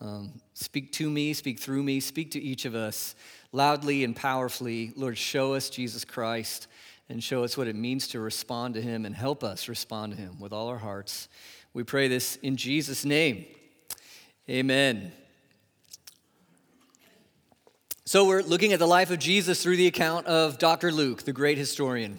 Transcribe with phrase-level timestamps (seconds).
[0.00, 3.16] Um, speak to me, speak through me, speak to each of us
[3.50, 4.92] loudly and powerfully.
[4.94, 6.67] Lord, show us Jesus Christ
[7.08, 10.18] and show us what it means to respond to him and help us respond to
[10.18, 11.28] him with all our hearts.
[11.72, 13.46] We pray this in Jesus' name.
[14.48, 15.12] Amen.
[18.04, 20.90] So, we're looking at the life of Jesus through the account of Dr.
[20.90, 22.18] Luke, the great historian.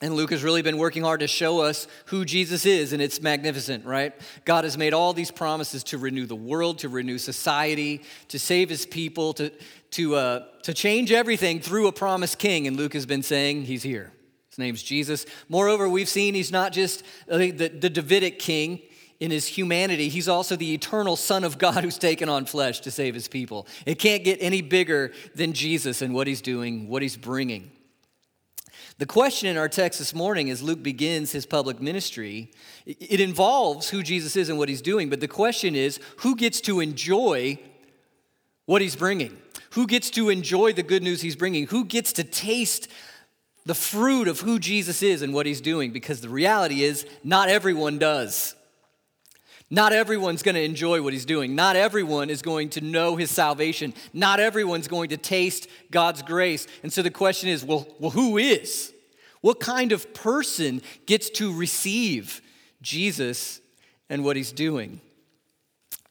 [0.00, 3.20] And Luke has really been working hard to show us who Jesus is, and it's
[3.20, 4.12] magnificent, right?
[4.44, 8.68] God has made all these promises to renew the world, to renew society, to save
[8.68, 9.50] his people, to,
[9.92, 12.66] to, uh, to change everything through a promised king.
[12.66, 14.12] And Luke has been saying he's here.
[14.50, 15.26] His name's Jesus.
[15.48, 18.82] Moreover, we've seen he's not just the, the, the Davidic king
[19.20, 22.90] in his humanity, he's also the eternal Son of God who's taken on flesh to
[22.90, 23.66] save his people.
[23.84, 27.72] It can't get any bigger than Jesus and what he's doing, what he's bringing.
[28.98, 32.50] The question in our text this morning, as Luke begins his public ministry,
[32.84, 36.60] it involves who Jesus is and what he's doing, but the question is who gets
[36.62, 37.58] to enjoy
[38.66, 39.38] what he's bringing?
[39.70, 41.66] Who gets to enjoy the good news he's bringing?
[41.66, 42.88] Who gets to taste
[43.66, 45.92] the fruit of who Jesus is and what he's doing?
[45.92, 48.54] Because the reality is, not everyone does.
[49.70, 51.54] Not everyone's going to enjoy what he's doing.
[51.54, 53.92] Not everyone is going to know his salvation.
[54.14, 56.66] Not everyone's going to taste God's grace.
[56.82, 58.92] And so the question is well, well who is?
[59.40, 62.40] What kind of person gets to receive
[62.80, 63.60] Jesus
[64.08, 65.02] and what he's doing?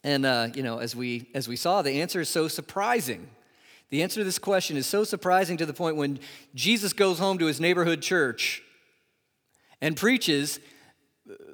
[0.03, 3.27] And uh, you know, as we as we saw, the answer is so surprising.
[3.89, 6.19] The answer to this question is so surprising to the point when
[6.53, 8.61] Jesus goes home to his neighborhood church
[9.81, 10.59] and preaches,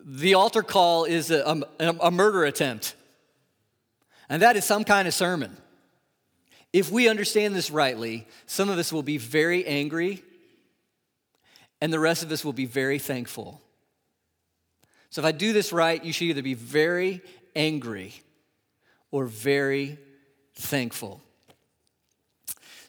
[0.03, 2.95] the altar call is a, a, a murder attempt.
[4.29, 5.55] And that is some kind of sermon.
[6.71, 10.23] If we understand this rightly, some of us will be very angry,
[11.79, 13.61] and the rest of us will be very thankful.
[15.11, 17.21] So, if I do this right, you should either be very
[17.55, 18.13] angry
[19.11, 19.99] or very
[20.55, 21.21] thankful.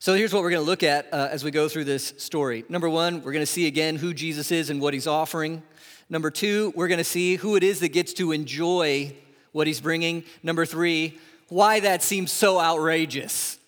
[0.04, 2.66] So here's what we're going to look at uh, as we go through this story.
[2.69, 5.62] Number one, we're going to see again who Jesus is and what he's offering.
[6.10, 9.16] Number two, we're going to see who it is that gets to enjoy
[9.53, 10.25] what he's bringing.
[10.42, 13.59] Number three, why that seems so outrageous.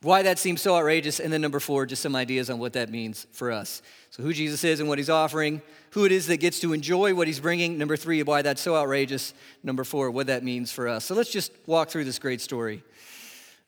[0.00, 1.20] Why that seems so outrageous.
[1.20, 3.82] And then number four, just some ideas on what that means for us.
[4.08, 5.60] So, who Jesus is and what he's offering,
[5.90, 7.76] who it is that gets to enjoy what he's bringing.
[7.76, 9.34] Number three, why that's so outrageous.
[9.62, 11.04] Number four, what that means for us.
[11.04, 12.82] So, let's just walk through this great story.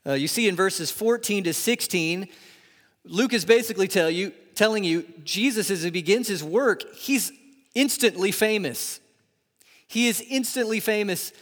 [0.07, 2.29] Uh, you see in verses 14 to 16,
[3.05, 7.33] Luke is basically tell you, telling you Jesus, as he begins his work, he's
[7.75, 9.01] instantly famous.
[9.89, 11.33] He is instantly famous.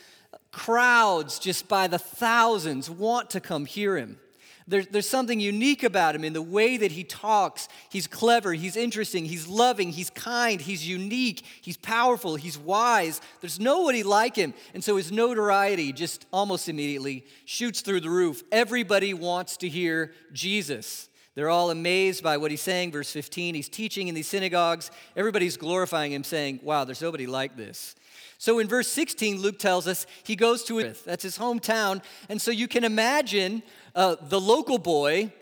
[0.51, 4.19] Crowds, just by the thousands, want to come hear him.
[4.67, 7.69] There's, there's something unique about him in the way that he talks.
[7.91, 13.21] He's clever, he's interesting, he's loving, he's kind, he's unique, he's powerful, he's wise.
[13.43, 14.55] There's nobody like him.
[14.73, 18.43] And so his notoriety just almost immediately shoots through the roof.
[18.51, 21.11] Everybody wants to hear Jesus.
[21.35, 22.93] They're all amazed by what he's saying.
[22.93, 24.91] Verse 15, he's teaching in these synagogues.
[25.17, 27.97] Everybody's glorifying him, saying, Wow, there's nobody like this.
[28.39, 30.83] So in verse 16, Luke tells us he goes to.
[31.05, 32.03] That's his hometown.
[32.29, 33.63] And so you can imagine
[33.95, 35.33] uh, the local boy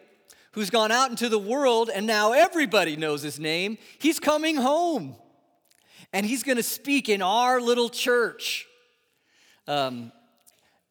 [0.52, 3.78] who's gone out into the world and now everybody knows his name.
[3.98, 5.16] He's coming home
[6.12, 8.66] and he's going to speak in our little church.
[9.66, 10.12] Um,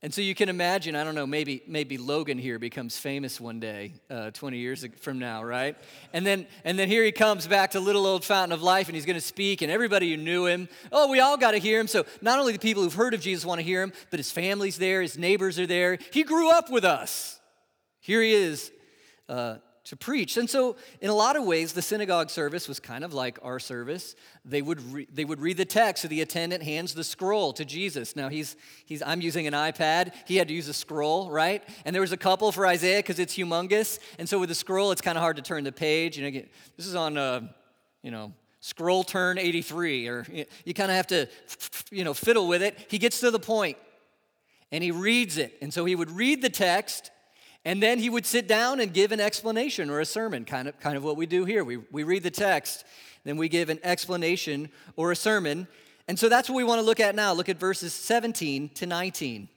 [0.03, 3.59] and so you can imagine, I don't know, maybe, maybe Logan here becomes famous one
[3.59, 5.77] day, uh, 20 years from now, right?
[6.11, 8.95] And then, and then here he comes back to little old Fountain of Life and
[8.95, 11.79] he's going to speak, and everybody who knew him, oh, we all got to hear
[11.79, 11.87] him.
[11.87, 14.31] So not only the people who've heard of Jesus want to hear him, but his
[14.31, 15.99] family's there, his neighbors are there.
[16.11, 17.39] He grew up with us.
[18.01, 18.71] Here he is
[19.29, 20.37] uh, to preach.
[20.37, 23.59] And so, in a lot of ways, the synagogue service was kind of like our
[23.59, 24.15] service.
[24.43, 27.63] They would, re- they would read the text, so the attendant hands the scroll to
[27.63, 28.15] Jesus.
[28.15, 28.55] Now, he's,
[28.85, 30.13] he's, I'm using an iPad.
[30.25, 31.63] He had to use a scroll, right?
[31.85, 33.99] And there was a couple for Isaiah because it's humongous.
[34.19, 36.17] And so, with the scroll, it's kind of hard to turn the page.
[36.17, 36.41] You know,
[36.77, 37.41] this is on, uh,
[38.01, 41.27] you know, scroll turn 83, or you, you kind of have to,
[41.91, 42.77] you know, fiddle with it.
[42.89, 43.77] He gets to the point
[44.71, 45.57] and he reads it.
[45.61, 47.11] And so he would read the text
[47.63, 50.79] and then he would sit down and give an explanation or a sermon, kind of,
[50.79, 51.63] kind of what we do here.
[51.63, 52.83] We, we read the text,
[53.23, 55.67] then we give an explanation or a sermon.
[56.07, 57.33] And so that's what we want to look at now.
[57.33, 59.47] Look at verses 17 to 19.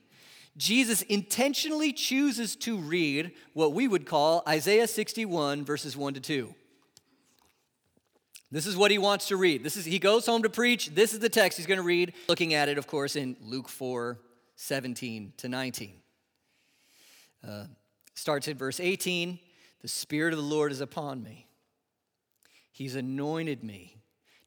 [0.57, 6.55] Jesus intentionally chooses to read what we would call Isaiah 61, verses 1 to 2.
[8.51, 9.63] This is what he wants to read.
[9.63, 10.91] This is he goes home to preach.
[10.93, 12.13] This is the text he's going to read.
[12.29, 14.17] Looking at it, of course, in Luke 4,
[14.55, 15.93] 17 to 19.
[17.45, 17.65] Uh,
[18.15, 19.39] starts at verse 18.
[19.81, 21.47] The Spirit of the Lord is upon me.
[22.71, 23.97] He's anointed me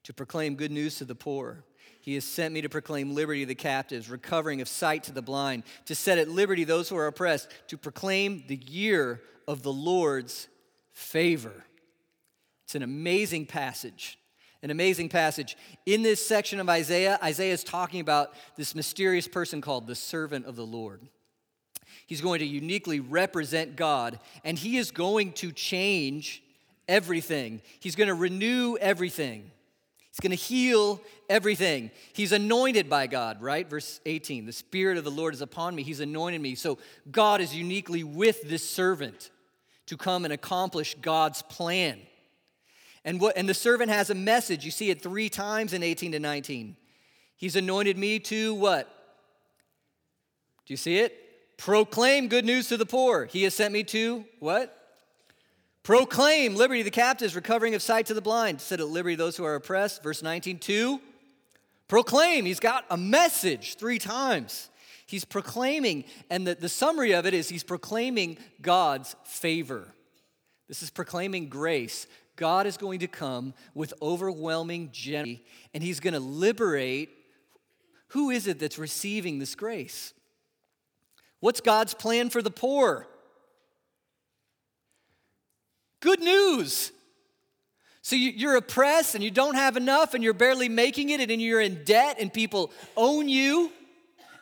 [0.03, 1.63] to proclaim good news to the poor.
[2.01, 5.21] He has sent me to proclaim liberty to the captives, recovering of sight to the
[5.21, 9.73] blind, to set at liberty those who are oppressed, to proclaim the year of the
[9.73, 10.47] Lord's
[10.91, 11.65] favor.
[12.65, 14.17] It's an amazing passage.
[14.61, 15.57] An amazing passage.
[15.85, 20.45] In this section of Isaiah, Isaiah is talking about this mysterious person called the servant
[20.45, 21.01] of the Lord.
[22.09, 26.41] He's going to uniquely represent God, and he is going to change
[26.87, 27.61] everything.
[27.79, 29.51] He's going to renew everything.
[30.09, 31.91] He's going to heal everything.
[32.13, 33.69] He's anointed by God, right?
[33.69, 35.83] Verse 18 The Spirit of the Lord is upon me.
[35.83, 36.55] He's anointed me.
[36.55, 36.79] So
[37.11, 39.29] God is uniquely with this servant
[39.85, 41.99] to come and accomplish God's plan.
[43.05, 44.65] And, what, and the servant has a message.
[44.65, 46.75] You see it three times in 18 to 19.
[47.37, 48.87] He's anointed me to what?
[50.65, 51.28] Do you see it?
[51.59, 53.25] Proclaim good news to the poor.
[53.25, 54.73] He has sent me to what?
[55.83, 59.35] Proclaim liberty to the captives, recovering of sight to the blind, set at liberty those
[59.35, 60.01] who are oppressed.
[60.01, 61.01] Verse 19, two.
[61.89, 62.45] Proclaim.
[62.45, 64.69] He's got a message three times.
[65.05, 69.93] He's proclaiming, and the, the summary of it is he's proclaiming God's favor.
[70.69, 72.07] This is proclaiming grace.
[72.37, 77.09] God is going to come with overwhelming generosity, and he's going to liberate.
[78.09, 80.13] Who is it that's receiving this grace?
[81.39, 83.07] What's God's plan for the poor?
[86.01, 86.91] Good news.
[88.01, 91.61] So you're oppressed and you don't have enough and you're barely making it and you're
[91.61, 93.71] in debt and people own you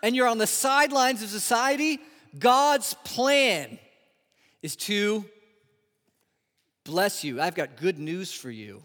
[0.03, 1.99] and you're on the sidelines of society.
[2.37, 3.79] God's plan
[4.61, 5.25] is to
[6.83, 7.41] bless you.
[7.41, 8.81] I've got good news for you.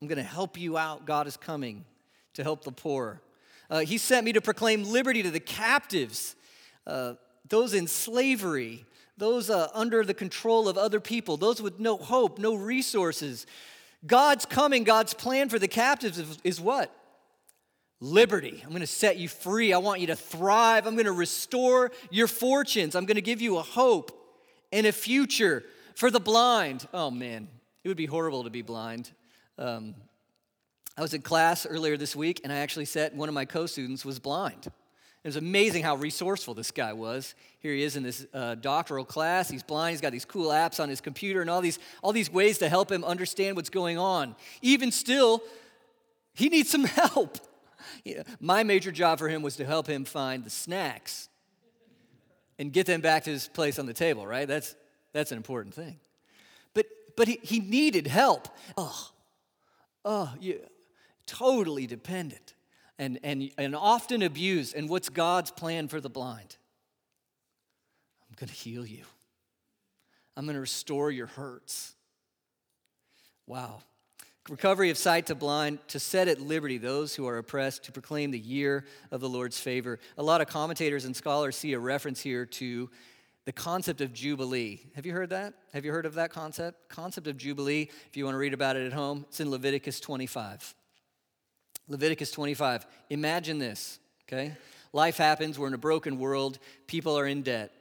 [0.00, 1.06] I'm going to help you out.
[1.06, 1.84] God is coming
[2.34, 3.20] to help the poor.
[3.70, 6.36] Uh, he sent me to proclaim liberty to the captives,
[6.86, 7.14] uh,
[7.48, 8.84] those in slavery,
[9.16, 13.46] those uh, under the control of other people, those with no hope, no resources.
[14.06, 16.94] God's coming, God's plan for the captives is, is what?
[18.00, 18.60] Liberty.
[18.62, 19.72] I'm going to set you free.
[19.72, 20.86] I want you to thrive.
[20.86, 22.94] I'm going to restore your fortunes.
[22.94, 24.12] I'm going to give you a hope
[24.72, 25.64] and a future
[25.94, 26.86] for the blind.
[26.92, 27.48] Oh man,
[27.82, 29.10] it would be horrible to be blind.
[29.58, 29.94] Um,
[30.98, 33.66] I was in class earlier this week and I actually said one of my co
[33.66, 34.70] students was blind.
[35.26, 37.34] It was amazing how resourceful this guy was.
[37.58, 39.50] Here he is in this uh, doctoral class.
[39.50, 39.90] He's blind.
[39.90, 42.68] He's got these cool apps on his computer and all these, all these ways to
[42.68, 44.36] help him understand what's going on.
[44.62, 45.42] Even still,
[46.32, 47.38] he needs some help.
[48.04, 51.28] Yeah, my major job for him was to help him find the snacks
[52.56, 54.46] and get them back to his place on the table, right?
[54.46, 54.76] That's,
[55.12, 55.98] that's an important thing.
[56.72, 56.86] But,
[57.16, 58.46] but he, he needed help.
[58.76, 59.10] Oh,
[60.04, 60.54] oh, yeah,
[61.26, 62.54] totally dependent
[62.98, 64.74] and, and, and often abused.
[64.74, 66.56] And what's God's plan for the blind?
[68.28, 69.04] I'm going to heal you,
[70.36, 71.94] I'm going to restore your hurts.
[73.46, 73.80] Wow.
[74.48, 78.30] Recovery of sight to blind, to set at liberty those who are oppressed, to proclaim
[78.30, 79.98] the year of the Lord's favor.
[80.18, 82.88] A lot of commentators and scholars see a reference here to
[83.44, 84.80] the concept of Jubilee.
[84.94, 85.54] Have you heard that?
[85.72, 86.88] Have you heard of that concept?
[86.88, 89.98] Concept of Jubilee, if you want to read about it at home, it's in Leviticus
[89.98, 90.74] 25.
[91.88, 92.86] Leviticus 25.
[93.10, 94.54] Imagine this, okay?
[94.92, 97.72] Life happens, we're in a broken world, people are in debt.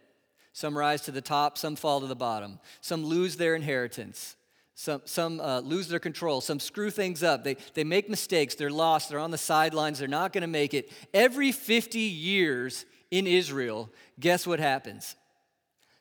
[0.53, 2.59] Some rise to the top, some fall to the bottom.
[2.79, 4.37] Some lose their inheritance.
[4.73, 6.39] Some, some uh, lose their control.
[6.39, 7.43] Some screw things up.
[7.43, 8.55] They, they make mistakes.
[8.55, 9.09] They're lost.
[9.09, 9.99] They're on the sidelines.
[9.99, 10.91] They're not going to make it.
[11.13, 15.17] Every 50 years in Israel, guess what happens?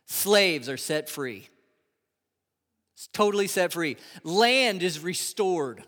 [0.06, 1.48] Slaves are set free.
[2.94, 3.96] It's totally set free.
[4.22, 5.84] Land is restored.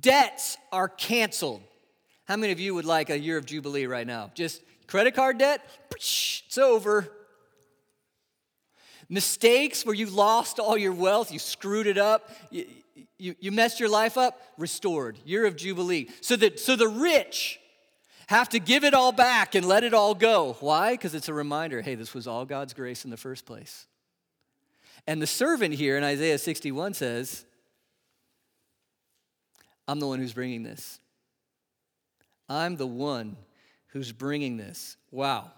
[0.00, 1.62] Debts are canceled.
[2.24, 4.30] How many of you would like a year of Jubilee right now?
[4.34, 5.64] Just credit card debt?
[5.92, 7.08] It's over.
[9.08, 12.66] Mistakes where you lost all your wealth, you screwed it up, you,
[13.18, 15.18] you, you messed your life up, restored.
[15.24, 16.08] Year of Jubilee.
[16.20, 17.60] So that so the rich
[18.26, 20.56] have to give it all back and let it all go.
[20.58, 20.92] Why?
[20.92, 23.86] Because it's a reminder hey, this was all God's grace in the first place.
[25.06, 27.44] And the servant here in Isaiah 61 says,
[29.88, 31.00] I'm the one who's bringing this.
[32.48, 33.36] I'm the one
[33.88, 34.96] who's bringing this.
[35.10, 35.52] Wow.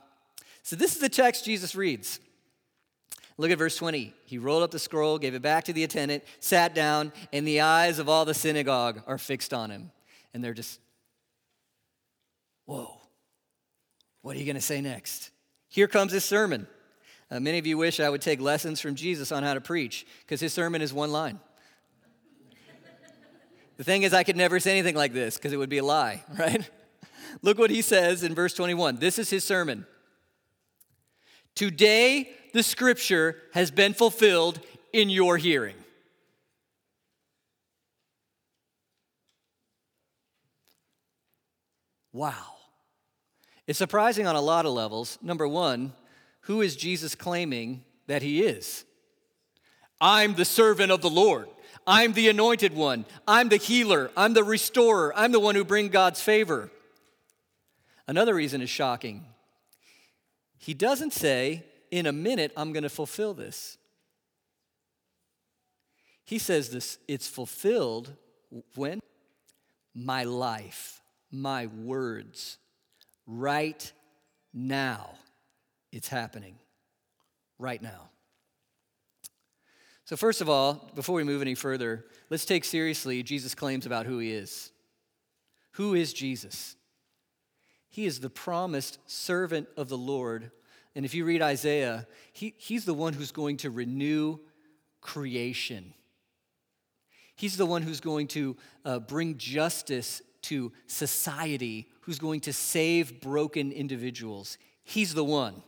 [0.62, 2.20] So, this is the text Jesus reads.
[3.38, 4.12] Look at verse 20.
[4.25, 7.61] He rolled up the scroll, gave it back to the attendant, sat down, and the
[7.61, 9.92] eyes of all the synagogue are fixed on him.
[10.35, 10.80] And they're just,
[12.66, 13.00] whoa,
[14.23, 15.30] what are you going to say next?
[15.68, 16.66] Here comes his sermon.
[17.30, 20.06] Uh, many of you wish I would take lessons from Jesus on how to preach,
[20.25, 21.38] because his sermon is one line.
[23.78, 25.85] The thing is, I could never say anything like this, because it would be a
[25.85, 26.68] lie, right?
[27.42, 28.97] Look what he says in verse 21.
[28.97, 29.87] This is his sermon.
[31.54, 34.61] Today, the scripture has been fulfilled
[34.92, 35.76] in your hearing.
[42.12, 42.56] Wow.
[43.68, 45.18] It's surprising on a lot of levels.
[45.23, 45.92] Number one,
[46.42, 48.85] who is Jesus claiming that he is?
[50.00, 51.49] I'm the servant of the Lord.
[51.88, 53.07] I'm the anointed one.
[53.26, 54.11] I'm the healer.
[54.14, 55.12] I'm the restorer.
[55.16, 56.71] I'm the one who brings God's favor.
[58.07, 59.25] Another reason is shocking.
[60.59, 63.78] He doesn't say, in a minute, I'm going to fulfill this.
[66.25, 68.12] He says this, it's fulfilled
[68.75, 69.00] when?
[69.95, 72.59] My life, my words,
[73.26, 73.90] right
[74.52, 75.12] now.
[75.90, 76.57] It's happening.
[77.59, 78.11] Right now.
[80.09, 84.07] So, first of all, before we move any further, let's take seriously Jesus' claims about
[84.07, 84.73] who he is.
[85.73, 86.77] Who is Jesus?
[87.91, 90.50] He is the promised servant of the Lord.
[90.95, 94.38] And if you read Isaiah, he, he's the one who's going to renew
[95.03, 95.93] creation.
[97.37, 103.21] He's the one who's going to uh, bring justice to society, who's going to save
[103.21, 104.57] broken individuals.
[104.85, 105.62] He's the one.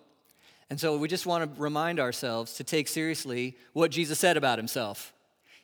[0.70, 4.56] And so we just want to remind ourselves to take seriously what Jesus said about
[4.56, 5.12] himself.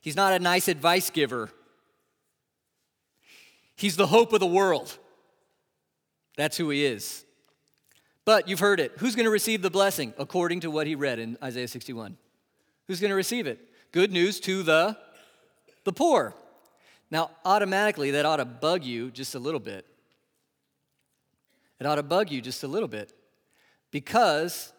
[0.00, 1.50] He's not a nice advice giver,
[3.76, 4.98] he's the hope of the world.
[6.36, 7.24] That's who he is.
[8.26, 8.92] But you've heard it.
[8.98, 12.18] Who's going to receive the blessing according to what he read in Isaiah 61?
[12.86, 13.58] Who's going to receive it?
[13.90, 14.98] Good news to the
[15.84, 16.34] the poor.
[17.10, 19.86] Now, automatically that ought to bug you just a little bit.
[21.80, 23.12] It ought to bug you just a little bit
[23.92, 24.72] because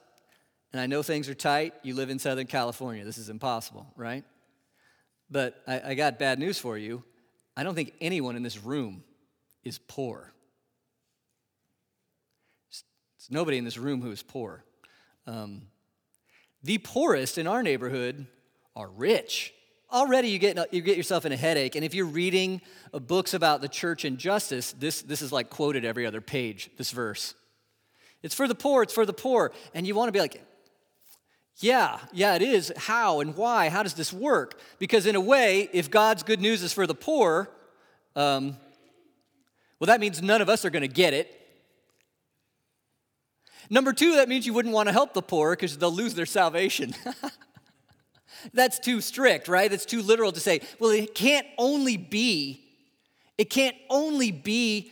[0.77, 1.74] and I know things are tight.
[1.81, 3.03] You live in Southern California.
[3.03, 4.24] This is impossible, right?
[5.27, 7.03] But I, I got bad news for you.
[7.55, 9.03] I don't think anyone in this room
[9.63, 10.31] is poor.
[12.69, 14.65] There's nobody in this room who is poor.
[15.25, 15.63] Um,
[16.62, 18.27] the poorest in our neighborhood
[18.75, 19.55] are rich.
[19.91, 21.75] Already you get, you get yourself in a headache.
[21.75, 22.62] And if you're reading
[22.93, 26.69] uh, books about the church and justice, this, this is like quoted every other page,
[26.77, 27.34] this verse.
[28.22, 29.51] It's for the poor, it's for the poor.
[29.74, 30.43] And you want to be like,
[31.59, 32.71] yeah, yeah, it is.
[32.77, 33.69] How and why?
[33.69, 34.59] How does this work?
[34.77, 37.49] Because, in a way, if God's good news is for the poor,
[38.15, 38.57] um,
[39.79, 41.33] well, that means none of us are going to get it.
[43.69, 46.25] Number two, that means you wouldn't want to help the poor because they'll lose their
[46.25, 46.93] salvation.
[48.53, 49.69] That's too strict, right?
[49.69, 52.63] That's too literal to say, well, it can't only be,
[53.37, 54.91] it can't only be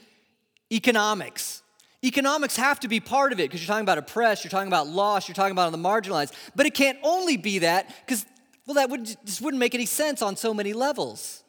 [0.71, 1.61] economics.
[2.05, 4.87] Economics have to be part of it because you're talking about oppressed, you're talking about
[4.87, 6.33] lost, you're talking about the marginalized.
[6.55, 8.25] But it can't only be that because,
[8.67, 11.43] well, that would, just wouldn't make any sense on so many levels.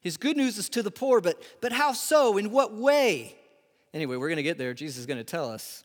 [0.00, 2.36] His good news is to the poor, but, but how so?
[2.36, 3.36] In what way?
[3.94, 4.74] Anyway, we're going to get there.
[4.74, 5.84] Jesus is going to tell us.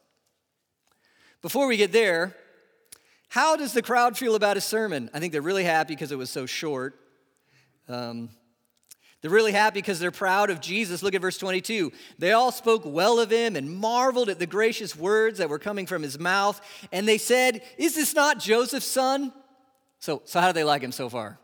[1.42, 2.36] Before we get there,
[3.30, 5.10] how does the crowd feel about his sermon?
[5.14, 7.00] I think they're really happy because it was so short.
[7.88, 8.30] Um,
[9.28, 11.04] they're really happy because they're proud of Jesus.
[11.04, 11.92] Look at verse 22.
[12.18, 15.86] They all spoke well of him and marveled at the gracious words that were coming
[15.86, 16.62] from his mouth.
[16.94, 19.34] And they said, Is this not Joseph's son?
[20.00, 21.38] So, so how do they like him so far?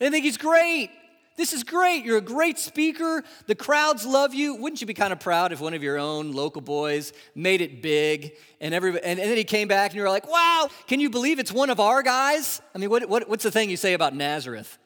[0.00, 0.90] They think he's great.
[1.36, 2.04] This is great.
[2.04, 3.22] You're a great speaker.
[3.46, 4.56] The crowds love you.
[4.56, 7.80] Wouldn't you be kind of proud if one of your own local boys made it
[7.80, 11.10] big and, and, and then he came back and you were like, wow, can you
[11.10, 12.60] believe it's one of our guys?
[12.74, 14.76] I mean, what, what, what's the thing you say about Nazareth?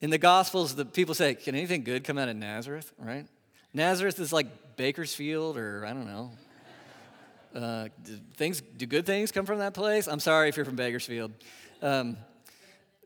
[0.00, 3.26] In the Gospels, the people say, Can anything good come out of Nazareth, right?
[3.74, 6.30] Nazareth is like Bakersfield, or I don't know.
[7.54, 10.06] Uh, do things do good things come from that place?
[10.06, 11.32] I'm sorry if you're from Bakersfield.
[11.82, 12.16] Um,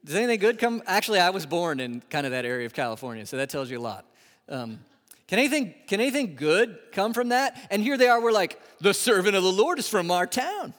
[0.04, 0.82] does anything good come?
[0.86, 3.78] Actually, I was born in kind of that area of California, so that tells you
[3.78, 4.04] a lot.
[4.48, 4.80] Um,
[5.28, 7.56] can anything can anything good come from that?
[7.70, 8.20] And here they are.
[8.20, 10.74] We're like, the servant of the Lord is from our town.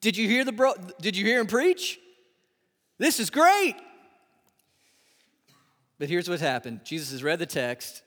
[0.00, 0.74] Did you hear the bro?
[1.00, 1.98] Did you hear him preach?
[2.98, 3.74] This is great.
[6.00, 8.02] But here's what happened Jesus has read the text,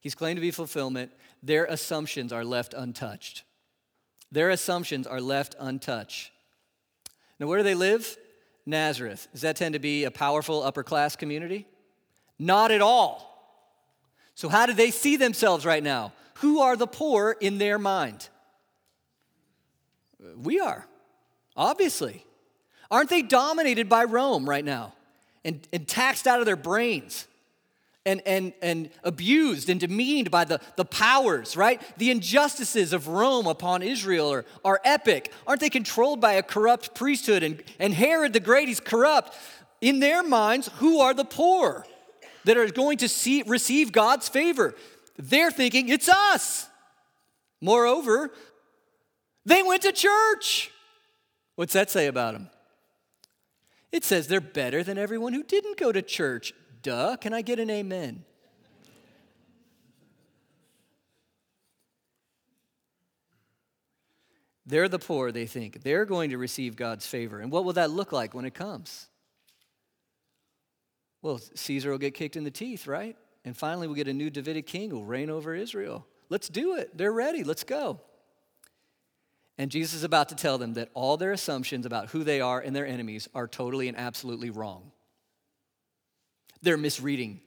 [0.00, 1.12] he's claimed to be fulfillment.
[1.42, 3.42] Their assumptions are left untouched.
[4.32, 6.30] Their assumptions are left untouched.
[7.38, 8.16] Now, where do they live?
[8.64, 9.28] Nazareth.
[9.32, 11.66] Does that tend to be a powerful upper class community?
[12.38, 13.30] Not at all.
[14.34, 16.12] So, how do they see themselves right now?
[16.34, 18.28] Who are the poor in their mind?
[20.36, 20.86] We are,
[21.56, 22.24] obviously.
[22.90, 24.94] Aren't they dominated by Rome right now
[25.44, 27.26] and, and taxed out of their brains?
[28.06, 31.80] and, and, and abused and demeaned by the, the powers, right?
[31.96, 35.32] The injustices of Rome upon Israel are, are epic.
[35.46, 37.42] Aren't they controlled by a corrupt priesthood?
[37.42, 39.36] And, and Herod the Great, he's corrupt.
[39.80, 41.86] In their minds, who are the poor
[42.44, 44.74] that are going to see, receive God's favor?
[45.16, 46.68] They're thinking it's us.
[47.60, 48.30] Moreover,
[49.46, 50.70] they went to church.
[51.56, 52.50] What's that say about them?
[53.94, 56.52] It says they're better than everyone who didn't go to church.
[56.82, 57.16] Duh.
[57.16, 58.24] Can I get an amen?
[64.66, 65.84] They're the poor, they think.
[65.84, 67.38] They're going to receive God's favor.
[67.38, 69.06] And what will that look like when it comes?
[71.22, 73.16] Well, Caesar will get kicked in the teeth, right?
[73.44, 76.04] And finally, we'll get a new Davidic king who will reign over Israel.
[76.30, 76.98] Let's do it.
[76.98, 77.44] They're ready.
[77.44, 78.00] Let's go.
[79.56, 82.60] And Jesus is about to tell them that all their assumptions about who they are
[82.60, 84.90] and their enemies are totally and absolutely wrong.
[86.62, 87.40] They're misreading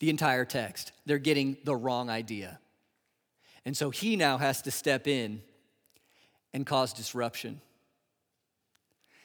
[0.00, 2.60] the entire text, they're getting the wrong idea.
[3.64, 5.42] And so he now has to step in
[6.54, 7.60] and cause disruption.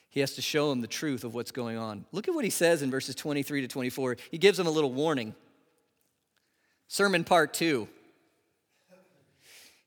[0.09, 2.05] He has to show them the truth of what's going on.
[2.11, 4.17] Look at what he says in verses 23 to 24.
[4.29, 5.33] He gives them a little warning.
[6.87, 7.87] Sermon part two.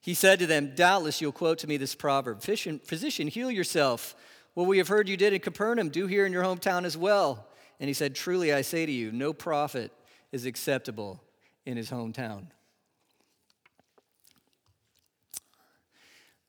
[0.06, 4.14] He said to them, Doubtless you'll quote to me this proverb Physician, heal yourself.
[4.54, 7.48] What we have heard you did in Capernaum, do here in your hometown as well.
[7.80, 9.90] And he said, Truly I say to you, no prophet
[10.30, 11.20] is acceptable
[11.66, 12.46] in his hometown.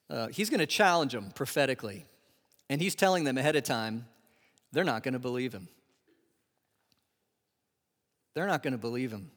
[0.07, 2.05] Uh, he's going to challenge them prophetically.
[2.69, 4.05] And he's telling them ahead of time,
[4.71, 5.67] they're not going to believe him.
[8.35, 9.31] They're not going to believe him.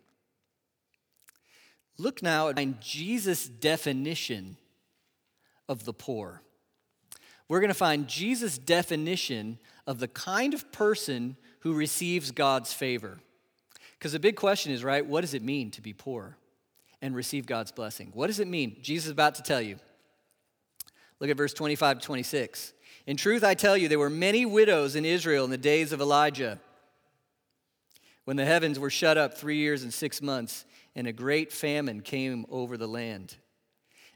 [2.01, 4.57] Look now at Jesus' definition
[5.69, 6.41] of the poor.
[7.47, 13.19] We're going to find Jesus' definition of the kind of person who receives God's favor.
[13.99, 16.39] Because the big question is, right, what does it mean to be poor
[17.03, 18.13] and receive God's blessing?
[18.15, 18.79] What does it mean?
[18.81, 19.77] Jesus is about to tell you.
[21.19, 22.73] Look at verse 25 to 26.
[23.09, 26.01] In truth, I tell you, there were many widows in Israel in the days of
[26.01, 26.61] Elijah
[28.25, 32.01] when the heavens were shut up three years and six months, and a great famine
[32.01, 33.37] came over the land.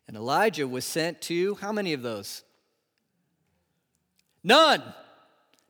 [0.07, 2.43] And Elijah was sent to how many of those?
[4.43, 4.83] None.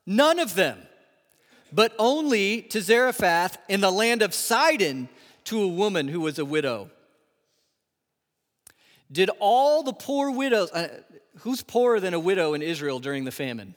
[0.06, 0.78] None of them
[1.74, 5.08] but only to Zarephath in the land of Sidon
[5.44, 6.88] to a woman who was a widow.
[9.10, 10.88] Did all the poor widows, uh,
[11.40, 13.74] who's poorer than a widow in Israel during the famine?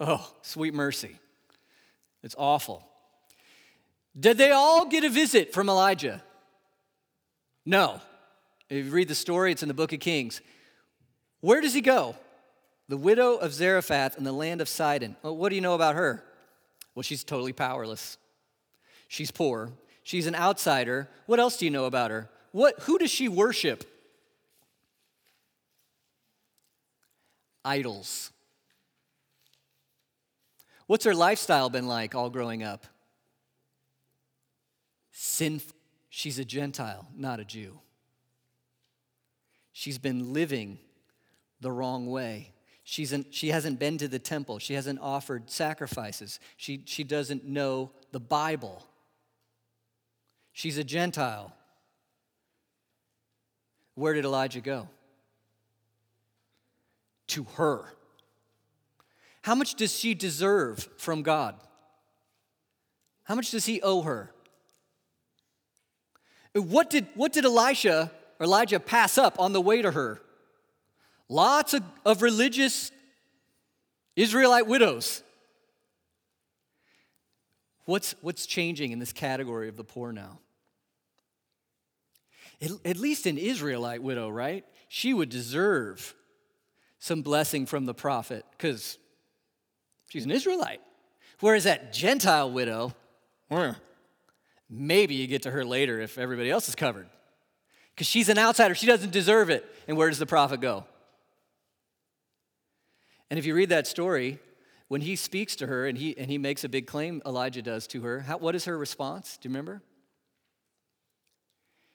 [0.00, 1.16] Oh, sweet mercy.
[2.24, 2.84] It's awful.
[4.18, 6.22] Did they all get a visit from Elijah?
[7.68, 8.00] No.
[8.70, 10.40] If you read the story, it's in the book of Kings.
[11.42, 12.16] Where does he go?
[12.88, 15.16] The widow of Zarephath in the land of Sidon.
[15.22, 16.24] Well, what do you know about her?
[16.94, 18.16] Well, she's totally powerless.
[19.06, 19.70] She's poor.
[20.02, 21.10] She's an outsider.
[21.26, 22.30] What else do you know about her?
[22.52, 23.84] What, who does she worship?
[27.66, 28.30] Idols.
[30.86, 32.86] What's her lifestyle been like all growing up?
[35.12, 35.77] Sinful.
[36.10, 37.78] She's a Gentile, not a Jew.
[39.72, 40.78] She's been living
[41.60, 42.52] the wrong way.
[42.84, 44.58] She's an, she hasn't been to the temple.
[44.58, 46.40] She hasn't offered sacrifices.
[46.56, 48.82] She, she doesn't know the Bible.
[50.52, 51.52] She's a Gentile.
[53.94, 54.88] Where did Elijah go?
[57.28, 57.84] To her.
[59.42, 61.54] How much does she deserve from God?
[63.24, 64.32] How much does he owe her?
[66.58, 70.20] What did, what did Elisha, Elijah pass up on the way to her?
[71.28, 72.90] Lots of, of religious
[74.16, 75.22] Israelite widows.
[77.84, 80.40] What's, what's changing in this category of the poor now?
[82.60, 84.64] At, at least an Israelite widow, right?
[84.88, 86.14] She would deserve
[86.98, 88.98] some blessing from the prophet because
[90.08, 90.80] she's an Israelite.
[91.40, 92.94] Whereas that Gentile widow,
[93.50, 93.76] mm,
[94.68, 97.08] maybe you get to her later if everybody else is covered.
[97.94, 99.64] Because she's an outsider, she doesn't deserve it.
[99.86, 100.84] And where does the prophet go?
[103.30, 104.38] And if you read that story,
[104.88, 107.86] when he speaks to her and he, and he makes a big claim, Elijah does
[107.88, 109.38] to her, how, what is her response?
[109.40, 109.82] Do you remember?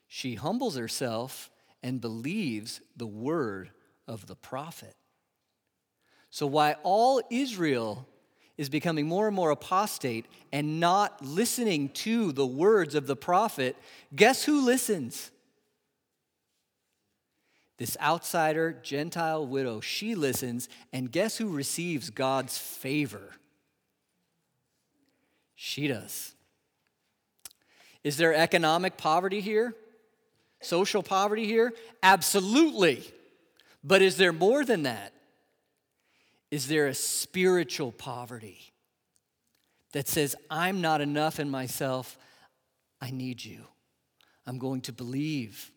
[0.07, 1.49] She humbles herself
[1.81, 3.71] and believes the word
[4.07, 4.95] of the prophet.
[6.29, 8.07] So, while all Israel
[8.57, 13.75] is becoming more and more apostate and not listening to the words of the prophet,
[14.15, 15.31] guess who listens?
[17.77, 23.31] This outsider, Gentile widow, she listens, and guess who receives God's favor?
[25.55, 26.33] She does.
[28.03, 29.73] Is there economic poverty here?
[30.61, 31.73] Social poverty here?
[32.03, 33.03] Absolutely.
[33.83, 35.13] But is there more than that?
[36.53, 38.59] Is there a spiritual poverty
[39.91, 42.15] that says, I'm not enough in myself,
[43.01, 43.61] I need you?
[44.45, 45.71] I'm going to believe.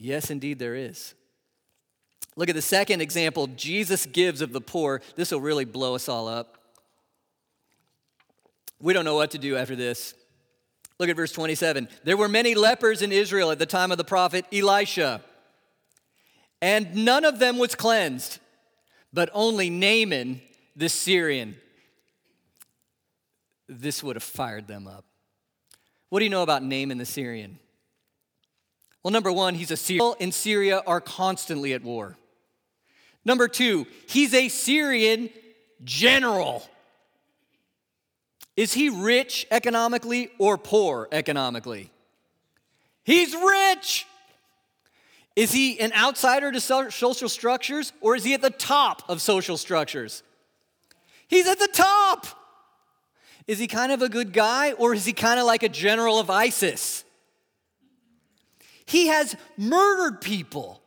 [0.00, 1.14] Yes, indeed, there is.
[2.34, 5.02] Look at the second example Jesus gives of the poor.
[5.14, 6.58] This will really blow us all up.
[8.80, 10.14] We don't know what to do after this.
[10.98, 11.86] Look at verse 27.
[12.02, 15.22] There were many lepers in Israel at the time of the prophet Elisha,
[16.60, 18.40] and none of them was cleansed
[19.16, 20.42] but only Naaman
[20.76, 21.56] the Syrian.
[23.66, 25.06] This would have fired them up.
[26.10, 27.58] What do you know about Naaman the Syrian?
[29.02, 30.14] Well, number one, he's a Syrian.
[30.20, 32.18] In Syria are constantly at war.
[33.24, 35.30] Number two, he's a Syrian
[35.82, 36.62] general.
[38.54, 41.90] Is he rich economically or poor economically?
[43.02, 44.06] He's rich.
[45.36, 49.58] Is he an outsider to social structures or is he at the top of social
[49.58, 50.22] structures?
[51.28, 52.26] He's at the top.
[53.46, 56.18] Is he kind of a good guy or is he kind of like a general
[56.18, 57.04] of ISIS?
[58.86, 60.80] He has murdered people.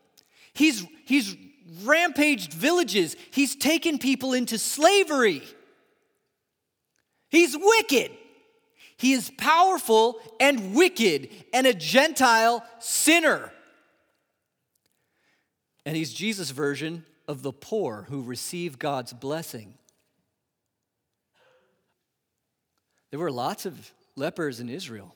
[0.53, 1.37] He's, he's
[1.83, 3.15] rampaged villages.
[3.31, 5.43] He's taken people into slavery.
[7.29, 8.11] He's wicked.
[8.97, 13.51] He is powerful and wicked and a Gentile sinner.
[15.85, 19.75] And he's Jesus' version of the poor who receive God's blessing.
[23.11, 25.15] There were lots of lepers in Israel.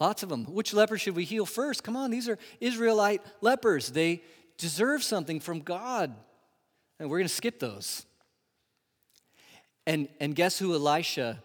[0.00, 0.44] Lots of them.
[0.46, 1.84] Which leper should we heal first?
[1.84, 3.90] Come on, these are Israelite lepers.
[3.90, 4.22] They
[4.58, 6.14] deserve something from God.
[6.98, 8.04] And we're going to skip those.
[9.86, 11.42] And, and guess who Elisha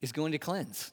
[0.00, 0.92] is going to cleanse?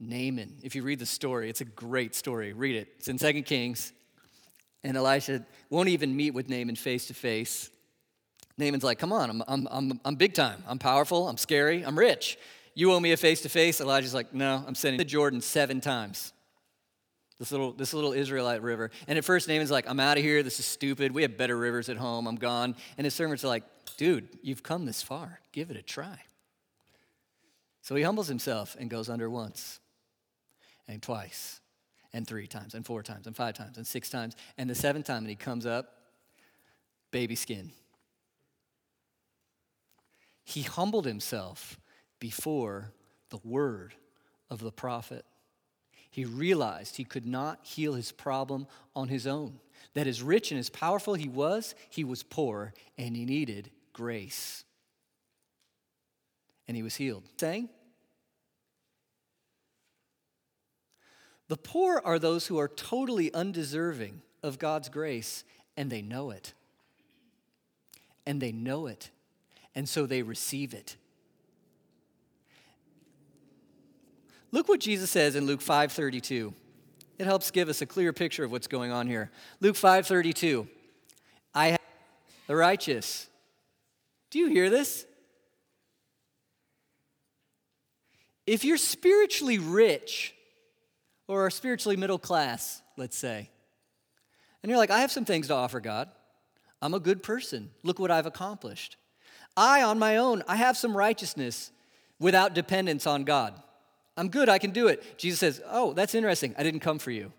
[0.00, 0.56] Naaman.
[0.62, 2.52] If you read the story, it's a great story.
[2.52, 2.88] Read it.
[2.98, 3.92] It's in 2 Kings.
[4.84, 7.70] And Elisha won't even meet with Naaman face to face.
[8.58, 10.62] Naaman's like, Come on, I'm, I'm, I'm, I'm big time.
[10.68, 11.26] I'm powerful.
[11.26, 11.82] I'm scary.
[11.84, 12.38] I'm rich.
[12.74, 13.80] You owe me a face to face.
[13.80, 16.32] Elijah's like, No, I'm sending the Jordan seven times.
[17.38, 18.90] This little, this little Israelite river.
[19.08, 20.44] And at first, Naaman's like, I'm out of here.
[20.44, 21.12] This is stupid.
[21.12, 22.28] We have better rivers at home.
[22.28, 22.76] I'm gone.
[22.96, 23.64] And his servants are like,
[23.96, 25.40] Dude, you've come this far.
[25.52, 26.20] Give it a try.
[27.80, 29.80] So he humbles himself and goes under once
[30.86, 31.60] and twice
[32.14, 34.36] and three times and four times and five times and six times.
[34.56, 35.92] And the seventh time, and he comes up,
[37.10, 37.72] baby skin.
[40.44, 41.78] He humbled himself
[42.20, 42.92] before
[43.30, 43.94] the word
[44.48, 45.24] of the prophet.
[46.10, 49.58] He realized he could not heal his problem on his own.
[49.94, 54.62] That as rich and as powerful he was, he was poor and he needed grace.
[56.68, 57.24] And he was healed.
[57.38, 57.68] Saying,
[61.54, 65.44] The poor are those who are totally undeserving of God's grace,
[65.76, 66.52] and they know it.
[68.26, 69.12] And they know it,
[69.72, 70.96] and so they receive it.
[74.50, 76.52] Look what Jesus says in Luke 5:32.
[77.18, 79.30] It helps give us a clear picture of what's going on here.
[79.60, 80.66] Luke 5:32.
[81.54, 81.80] I have
[82.48, 83.28] the righteous.
[84.30, 85.06] Do you hear this?
[88.44, 90.33] If you're spiritually rich,
[91.28, 93.50] or are spiritually middle class, let's say.
[94.62, 96.08] And you're like, I have some things to offer God.
[96.80, 97.70] I'm a good person.
[97.82, 98.96] Look what I've accomplished.
[99.56, 101.70] I, on my own, I have some righteousness
[102.18, 103.54] without dependence on God.
[104.16, 105.18] I'm good, I can do it.
[105.18, 106.54] Jesus says, Oh, that's interesting.
[106.56, 107.32] I didn't come for you.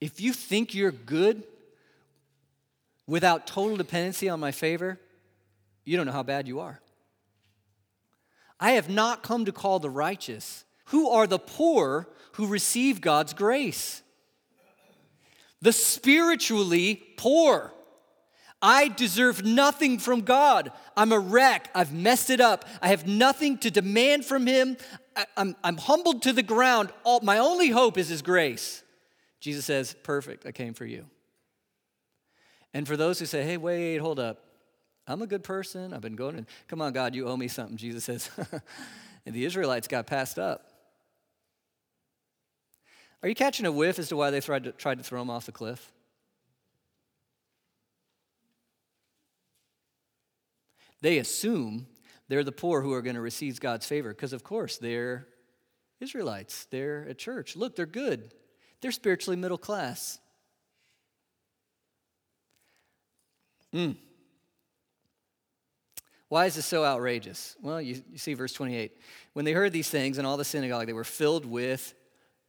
[0.00, 1.42] If you think you're good
[3.06, 5.00] without total dependency on my favor,
[5.84, 6.80] you don't know how bad you are.
[8.58, 13.32] I have not come to call the righteous, who are the poor who receive God's
[13.32, 14.02] grace.
[15.62, 17.72] The spiritually poor.
[18.60, 20.72] I deserve nothing from God.
[20.96, 21.70] I'm a wreck.
[21.74, 22.64] I've messed it up.
[22.80, 24.76] I have nothing to demand from Him.
[25.14, 26.90] I, am I'm humbled to the ground.
[27.04, 28.82] All, my only hope is His grace.
[29.40, 31.06] Jesus says, Perfect, I came for you.
[32.74, 34.45] And for those who say, Hey, wait, hold up.
[35.06, 35.92] I'm a good person.
[35.92, 37.76] I've been going, come on, God, you owe me something.
[37.76, 38.30] Jesus says,
[39.24, 40.72] and the Israelites got passed up.
[43.22, 45.30] Are you catching a whiff as to why they tried to, tried to throw him
[45.30, 45.92] off the cliff?
[51.02, 51.86] They assume
[52.28, 55.28] they're the poor who are going to receive God's favor because, of course, they're
[56.00, 56.66] Israelites.
[56.70, 57.56] They're a church.
[57.56, 58.34] Look, they're good.
[58.80, 60.18] They're spiritually middle class.
[63.74, 63.96] Mm.
[66.28, 67.56] Why is this so outrageous?
[67.62, 68.96] Well, you, you see verse 28.
[69.32, 71.94] When they heard these things in all the synagogue, they were filled with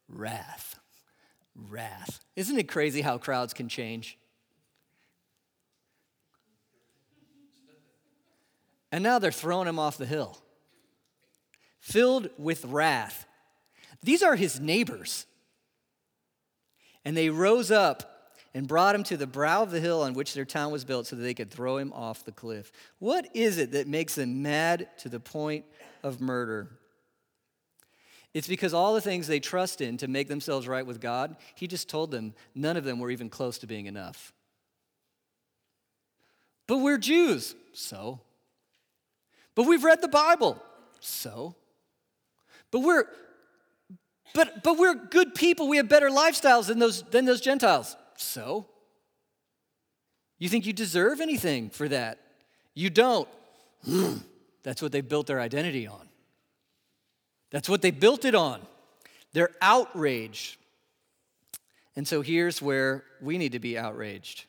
[0.10, 0.80] wrath.
[1.56, 2.20] Wrath.
[2.36, 4.18] Isn't it crazy how crowds can change?
[8.92, 10.38] And now they're throwing him off the hill.
[11.80, 13.26] Filled with wrath.
[14.02, 15.26] These are his neighbors.
[17.06, 18.17] And they rose up
[18.58, 21.06] and brought him to the brow of the hill on which their town was built
[21.06, 22.72] so that they could throw him off the cliff.
[22.98, 25.64] What is it that makes them mad to the point
[26.02, 26.72] of murder?
[28.34, 31.68] It's because all the things they trust in to make themselves right with God, he
[31.68, 34.34] just told them none of them were even close to being enough.
[36.66, 38.22] But we're Jews, so.
[39.54, 40.60] But we've read the Bible,
[41.00, 41.54] so.
[42.72, 43.06] But we're
[44.34, 45.70] but but we're good people.
[45.70, 47.96] We have better lifestyles than those than those Gentiles.
[48.18, 48.68] So?
[50.40, 52.20] You think you deserve anything for that?
[52.74, 53.28] You don't.
[54.64, 56.08] That's what they built their identity on.
[57.50, 58.62] That's what they built it on.
[59.34, 60.58] They're outraged.
[61.96, 64.46] And so here's where we need to be outraged.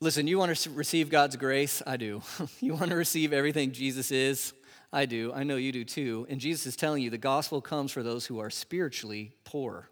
[0.00, 1.82] Listen, you want to receive God's grace?
[1.86, 2.22] I do.
[2.60, 4.52] you want to receive everything Jesus is?
[4.92, 5.32] I do.
[5.34, 6.26] I know you do too.
[6.30, 9.90] And Jesus is telling you the gospel comes for those who are spiritually poor.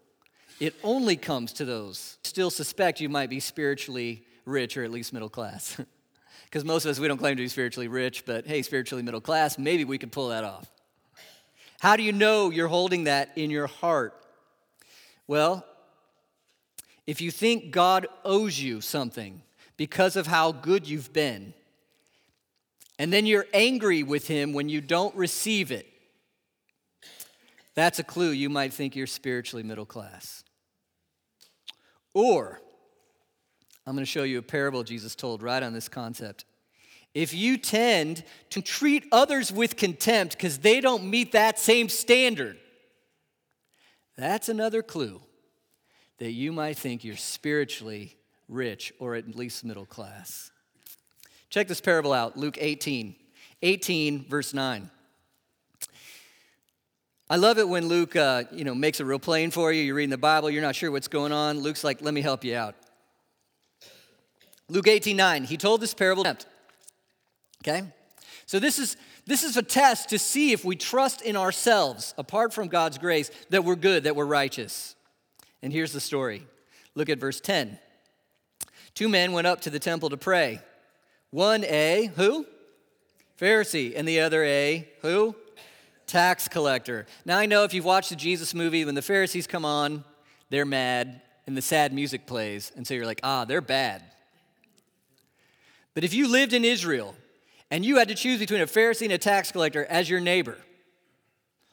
[0.59, 2.17] It only comes to those.
[2.23, 5.79] Still suspect you might be spiritually rich or at least middle class.
[6.45, 9.19] Because most of us, we don't claim to be spiritually rich, but hey, spiritually middle
[9.19, 10.65] class, maybe we could pull that off.
[11.81, 14.13] How do you know you're holding that in your heart?
[15.27, 15.65] Well,
[17.05, 19.41] if you think God owes you something
[19.75, 21.53] because of how good you've been,
[22.97, 25.85] and then you're angry with Him when you don't receive it,
[27.75, 30.43] that's a clue you might think you're spiritually middle class.
[32.17, 32.59] Or,
[33.85, 36.45] I'm going to show you a parable Jesus told right on this concept.
[37.13, 42.57] If you tend to treat others with contempt because they don't meet that same standard,
[44.17, 45.21] that's another clue
[46.17, 48.17] that you might think you're spiritually
[48.49, 50.49] rich or at least middle class.
[51.51, 53.15] Check this parable out Luke 18,
[53.61, 54.89] 18, verse 9.
[57.29, 59.83] I love it when Luke, uh, you know, makes a real plain for you.
[59.83, 61.59] You're reading the Bible, you're not sure what's going on.
[61.59, 62.75] Luke's like, let me help you out.
[64.69, 66.25] Luke 18, 9, he told this parable.
[67.61, 67.83] Okay?
[68.45, 68.95] So this is
[69.27, 73.29] this is a test to see if we trust in ourselves, apart from God's grace,
[73.49, 74.95] that we're good, that we're righteous.
[75.61, 76.47] And here's the story.
[76.95, 77.77] Look at verse 10.
[78.93, 80.61] Two men went up to the temple to pray.
[81.29, 82.45] One a who?
[83.37, 85.35] Pharisee, and the other a who?
[86.07, 87.05] Tax collector.
[87.25, 90.03] Now, I know if you've watched the Jesus movie, when the Pharisees come on,
[90.49, 92.71] they're mad, and the sad music plays.
[92.75, 94.03] And so you're like, ah, they're bad.
[95.93, 97.15] But if you lived in Israel
[97.71, 100.57] and you had to choose between a Pharisee and a tax collector as your neighbor,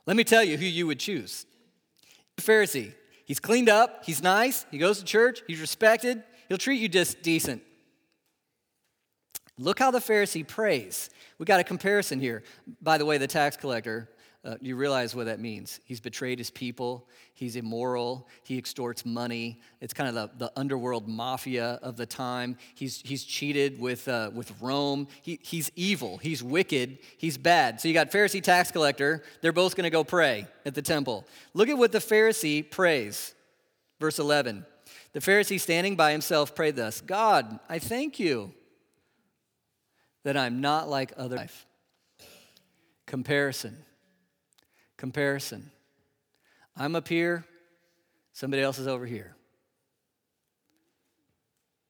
[0.06, 1.46] let me tell you who you would choose.
[2.36, 2.92] Pharisee.
[3.26, 7.22] He's cleaned up, he's nice, he goes to church, he's respected, he'll treat you just
[7.22, 7.62] decent.
[9.58, 11.10] Look how the Pharisee prays.
[11.38, 12.42] We got a comparison here.
[12.82, 14.10] By the way, the tax collector
[14.44, 15.80] uh, you realize what that means.
[15.84, 17.08] He's betrayed his people.
[17.32, 18.28] He's immoral.
[18.42, 19.60] He extorts money.
[19.80, 22.58] It's kind of the, the underworld mafia of the time.
[22.74, 25.08] He's, he's cheated with, uh, with Rome.
[25.22, 26.18] He, he's evil.
[26.18, 26.98] He's wicked.
[27.16, 27.80] He's bad.
[27.80, 29.22] So you got Pharisee tax collector.
[29.40, 31.24] They're both going to go pray at the temple.
[31.54, 33.34] Look at what the Pharisee prays.
[33.98, 34.66] Verse 11.
[35.14, 38.52] The Pharisee standing by himself prayed thus God, I thank you
[40.24, 41.64] that I'm not like other life.
[43.06, 43.78] Comparison
[44.96, 45.70] comparison.
[46.76, 47.44] I'm up here,
[48.32, 49.36] somebody else is over here.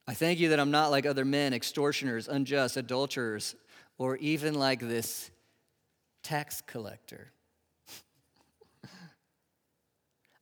[0.07, 3.55] I thank you that I'm not like other men, extortioners, unjust, adulterers,
[3.97, 5.31] or even like this
[6.23, 7.33] tax collector.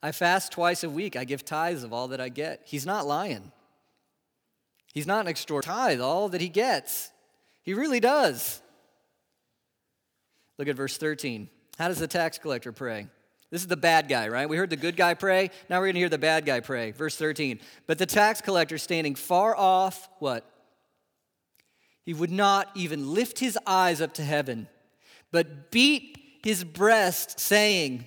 [0.03, 1.15] I fast twice a week.
[1.15, 2.63] I give tithes of all that I get.
[2.65, 3.53] He's not lying.
[4.93, 5.75] He's not an extortioner.
[5.75, 7.13] Tithe all that he gets.
[7.63, 8.61] He really does.
[10.59, 11.49] Look at verse 13.
[11.79, 13.07] How does the tax collector pray?
[13.51, 14.49] This is the bad guy, right?
[14.49, 15.51] We heard the good guy pray.
[15.69, 16.93] Now we're going to hear the bad guy pray.
[16.93, 17.61] Verse 13.
[17.87, 20.49] But the tax collector standing far off, what?
[22.05, 24.69] He would not even lift his eyes up to heaven,
[25.31, 28.07] but beat his breast, saying,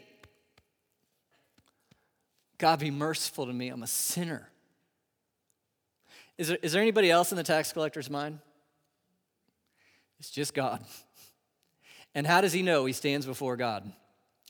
[2.57, 3.69] God, be merciful to me.
[3.69, 4.49] I'm a sinner.
[6.37, 8.39] Is there, is there anybody else in the tax collector's mind?
[10.19, 10.83] It's just God.
[12.15, 13.91] And how does he know he stands before God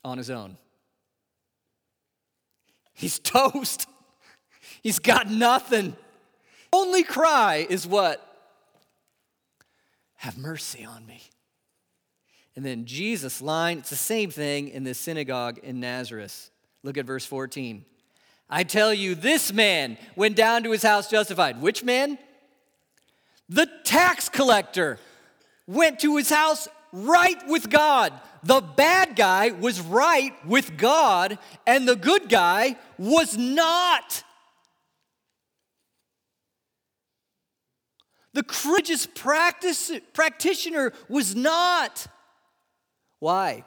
[0.04, 0.56] on his own?
[2.94, 3.88] He's toast.
[4.82, 5.96] He's got nothing.
[6.72, 8.22] Only cry is what?
[10.16, 11.22] Have mercy on me.
[12.54, 16.50] And then Jesus' line, it's the same thing in the synagogue in Nazareth.
[16.82, 17.84] Look at verse 14.
[18.48, 21.60] I tell you, this man went down to his house justified.
[21.60, 22.16] Which man?
[23.48, 24.98] The tax collector
[25.66, 28.12] went to his house right with God.
[28.42, 34.22] The bad guy was right with God, and the good guy was not.
[38.32, 42.06] The religious practice, practitioner was not.
[43.18, 43.64] Why?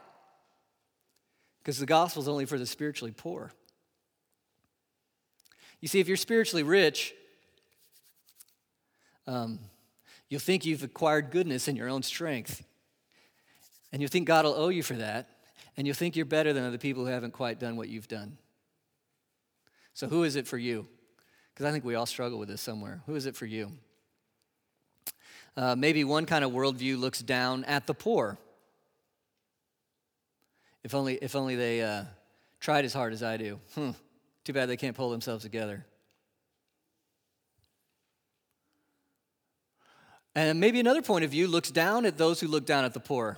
[1.59, 3.51] Because the gospel is only for the spiritually poor.
[5.81, 7.13] You see, if you're spiritually rich,
[9.27, 9.59] um,
[10.29, 12.63] you'll think you've acquired goodness in your own strength.
[13.91, 15.29] And you'll think God will owe you for that.
[15.77, 18.37] And you'll think you're better than other people who haven't quite done what you've done.
[19.93, 20.87] So, who is it for you?
[21.53, 23.01] Because I think we all struggle with this somewhere.
[23.05, 23.71] Who is it for you?
[25.57, 28.37] Uh, maybe one kind of worldview looks down at the poor.
[30.83, 32.03] If only, if only they uh,
[32.59, 33.59] tried as hard as I do.
[33.75, 33.91] Hmm.
[34.45, 35.85] Too bad they can't pull themselves together.
[40.35, 42.99] And maybe another point of view looks down at those who look down at the
[42.99, 43.37] poor.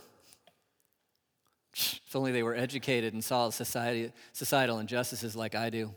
[1.74, 5.94] If only they were educated and saw society, societal injustices like I do.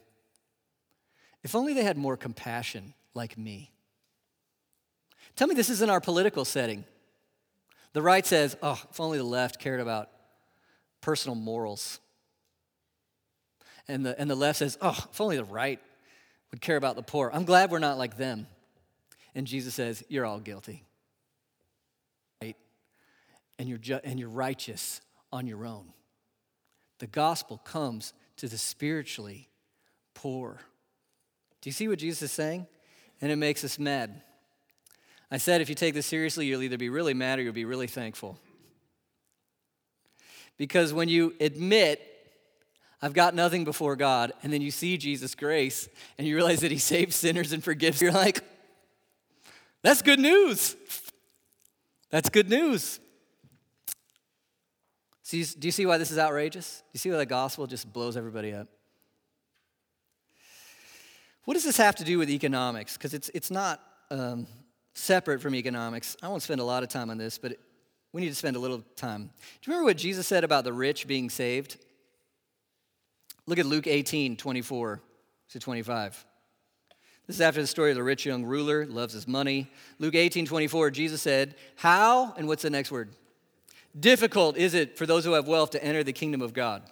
[1.44, 3.72] If only they had more compassion like me.
[5.36, 6.86] Tell me this isn't our political setting.
[7.94, 10.10] The right says, oh, if only the left cared about
[11.02, 12.00] personal morals.
[13.88, 15.80] And the, and the left says, oh, if only the right
[16.52, 17.30] would care about the poor.
[17.34, 18.48] I'm glad we're not like them.
[19.36, 20.84] And Jesus says, you're all guilty.
[22.42, 22.56] Right?
[23.60, 25.02] And you're, ju- and you're righteous
[25.36, 25.92] on your own.
[27.00, 29.50] The gospel comes to the spiritually
[30.14, 30.62] poor.
[31.62, 32.68] Do you see what Jesus is saying?
[33.22, 34.22] And it makes us mad.
[35.30, 37.66] I said, if you take this seriously, you'll either be really mad or you'll be
[37.66, 38.40] really thankful.
[40.58, 42.02] Because when you admit,
[43.02, 46.72] I've got nothing before God, and then you see Jesus' grace and you realize that
[46.72, 48.42] He saves sinners and forgives, you're like,
[49.82, 50.78] that's good news.
[52.10, 53.02] That's good news.
[55.26, 56.84] See, do you see why this is outrageous?
[56.86, 58.68] Do you see why the gospel just blows everybody up?
[61.46, 62.96] What does this have to do with economics?
[62.96, 64.46] Because it's, it's not um,
[64.94, 66.16] separate from economics.
[66.22, 67.60] I won't spend a lot of time on this, but it,
[68.14, 69.24] we need to spend a little time.
[69.24, 69.28] Do
[69.64, 71.78] you remember what Jesus said about the rich being saved?
[73.48, 75.02] Look at Luke 18, 24
[75.50, 76.26] to 25.
[77.26, 79.72] This is after the story of the rich young ruler, loves his money.
[79.98, 83.10] Luke 18, 24, Jesus said, How, and what's the next word?
[83.98, 86.84] Difficult is it for those who have wealth to enter the kingdom of God.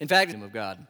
[0.00, 0.86] In fact, of God.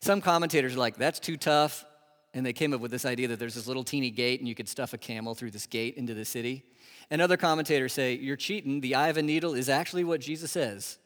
[0.00, 1.84] Some commentators are like, that's too tough.
[2.32, 4.54] And they came up with this idea that there's this little teeny gate and you
[4.54, 6.64] could stuff a camel through this gate into the city.
[7.10, 8.80] And other commentators say, You're cheating.
[8.80, 10.98] The eye of a needle is actually what Jesus says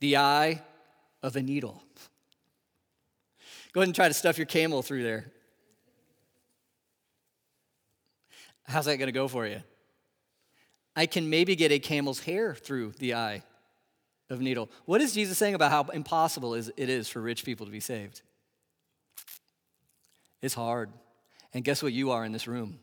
[0.00, 0.62] the eye
[1.22, 1.82] of a needle.
[3.72, 5.32] Go ahead and try to stuff your camel through there.
[8.64, 9.62] How's that going to go for you?
[10.98, 13.44] I can maybe get a camel's hair through the eye
[14.30, 14.68] of needle.
[14.84, 18.20] What is Jesus saying about how impossible it is for rich people to be saved?
[20.42, 20.90] It's hard.
[21.54, 22.80] And guess what you are in this room?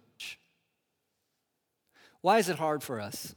[2.21, 3.35] Why is it hard for us?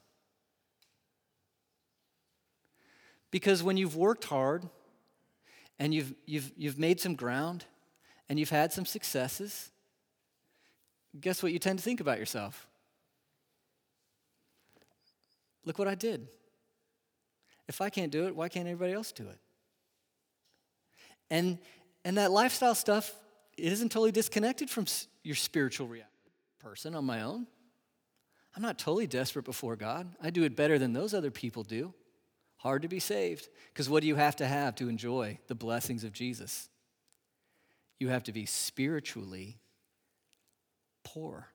[3.32, 4.62] Because when you've worked hard
[5.80, 7.64] and you've, you've, you've made some ground
[8.28, 9.72] and you've had some successes,
[11.20, 12.67] guess what you tend to think about yourself?
[15.68, 16.26] Look what I did.
[17.68, 19.38] If I can't do it, why can't anybody else do it?
[21.28, 21.58] And,
[22.06, 23.14] and that lifestyle stuff
[23.58, 24.86] it isn't totally disconnected from
[25.22, 26.08] your spiritual reality.
[26.58, 27.46] Person on my own.
[28.56, 30.08] I'm not totally desperate before God.
[30.22, 31.92] I do it better than those other people do.
[32.56, 33.48] Hard to be saved.
[33.70, 36.70] Because what do you have to have to enjoy the blessings of Jesus?
[38.00, 39.58] You have to be spiritually
[41.04, 41.48] poor.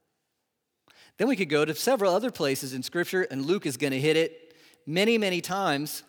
[1.18, 3.99] Then we could go to several other places in Scripture, and Luke is going to
[3.99, 4.55] hit it
[4.86, 6.03] many, many times.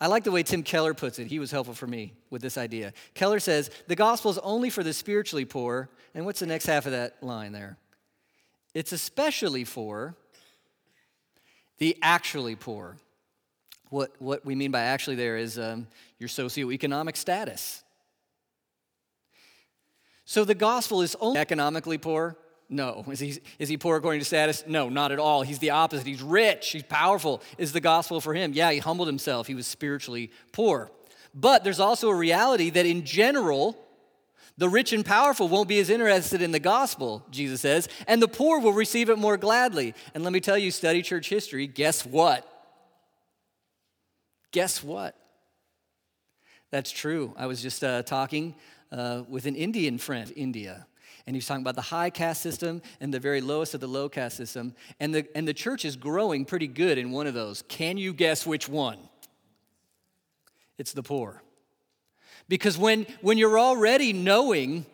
[0.00, 1.26] I like the way Tim Keller puts it.
[1.26, 2.92] He was helpful for me with this idea.
[3.14, 5.90] Keller says, The gospel is only for the spiritually poor.
[6.14, 7.76] And what's the next half of that line there?
[8.74, 10.14] It's especially for
[11.78, 12.96] the actually poor.
[13.90, 15.86] What, what we mean by actually there is um,
[16.18, 17.82] your socioeconomic status.
[20.24, 22.36] So the gospel is only economically poor,
[22.68, 23.04] No.
[23.10, 24.64] Is he, is he poor according to status?
[24.66, 25.42] No, not at all.
[25.42, 26.06] He's the opposite.
[26.06, 27.42] He's rich, he's powerful.
[27.56, 28.52] Is the gospel for him?
[28.52, 29.46] Yeah, he humbled himself.
[29.46, 30.90] He was spiritually poor.
[31.34, 33.78] But there's also a reality that in general,
[34.58, 38.28] the rich and powerful won't be as interested in the gospel, Jesus says, and the
[38.28, 39.94] poor will receive it more gladly.
[40.14, 42.46] And let me tell you, study church history, guess what?
[44.50, 45.14] Guess what?
[46.70, 47.34] That's true.
[47.36, 48.54] I was just uh, talking
[48.90, 50.86] uh, with an Indian friend, India,
[51.28, 54.08] and he's talking about the high caste system and the very lowest of the low
[54.08, 54.74] caste system.
[54.98, 57.62] And the, and the church is growing pretty good in one of those.
[57.68, 58.96] Can you guess which one?
[60.78, 61.42] It's the poor.
[62.48, 64.86] Because when, when you're already knowing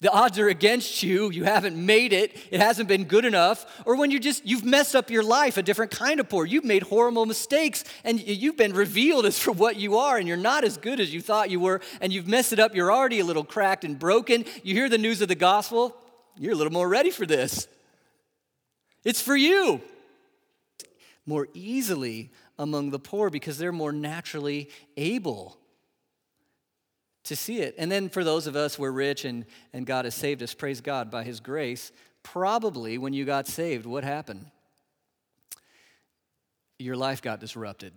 [0.00, 3.96] the odds are against you, you haven't made it, it hasn't been good enough, or
[3.96, 6.46] when you just you've messed up your life, a different kind of poor.
[6.46, 10.36] You've made horrible mistakes and you've been revealed as for what you are and you're
[10.36, 13.18] not as good as you thought you were and you've messed it up, you're already
[13.18, 14.44] a little cracked and broken.
[14.62, 15.96] You hear the news of the gospel,
[16.36, 17.66] you're a little more ready for this.
[19.04, 19.80] It's for you.
[21.26, 25.58] More easily among the poor because they're more naturally able
[27.28, 27.74] to see it.
[27.78, 30.80] And then for those of us, we're rich and, and God has saved us, praise
[30.80, 31.92] God, by His grace.
[32.22, 34.46] Probably when you got saved, what happened?
[36.78, 37.92] Your life got disrupted.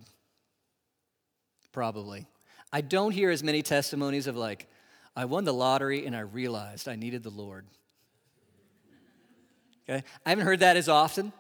[1.71, 2.27] Probably.
[2.73, 4.67] I don't hear as many testimonies of like,
[5.15, 7.65] I won the lottery and I realized I needed the Lord.
[9.89, 10.03] Okay?
[10.25, 11.31] I haven't heard that as often.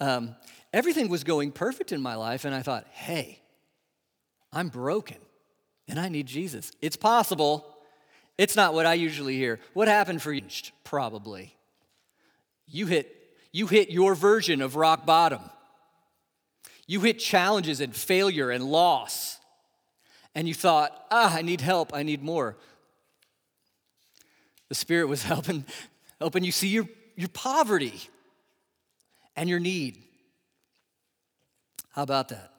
[0.00, 0.34] Um,
[0.72, 3.40] everything was going perfect in my life, and I thought, hey,
[4.52, 5.16] I'm broken
[5.88, 6.72] and I need Jesus.
[6.82, 7.64] It's possible.
[8.36, 9.58] It's not what I usually hear.
[9.72, 10.42] What happened for you?
[10.84, 11.56] Probably.
[12.66, 13.14] You hit,
[13.52, 15.40] you hit your version of rock bottom.
[16.86, 19.38] You hit challenges and failure and loss.
[20.34, 22.56] And you thought, ah, I need help, I need more.
[24.68, 25.64] The Spirit was helping,
[26.20, 27.94] helping you see your, your poverty
[29.34, 29.98] and your need.
[31.90, 32.52] How about that?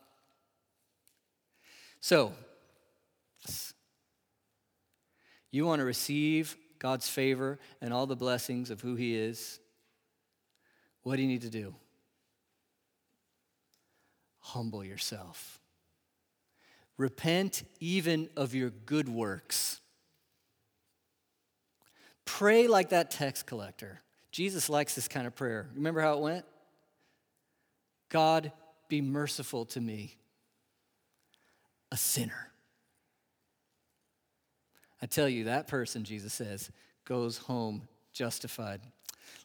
[2.02, 2.34] So,
[5.52, 9.60] you want to receive God's favor and all the blessings of who He is?
[11.04, 11.76] What do you need to do?
[14.40, 15.60] Humble yourself.
[16.98, 19.80] Repent even of your good works.
[22.26, 24.02] Pray like that tax collector.
[24.32, 25.70] Jesus likes this kind of prayer.
[25.76, 26.46] Remember how it went?
[28.10, 28.52] God,
[28.88, 30.18] be merciful to me,
[31.92, 32.49] a sinner.
[35.02, 36.70] I tell you, that person, Jesus says,
[37.06, 38.82] goes home justified.